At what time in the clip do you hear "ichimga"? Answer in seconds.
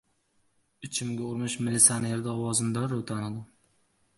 0.87-1.27